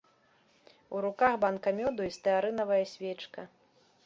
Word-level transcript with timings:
У 0.95 1.03
руках 1.05 1.33
банка 1.43 1.69
мёду 1.81 2.01
і 2.09 2.15
стэарынавая 2.17 2.81
свечка. 2.95 3.41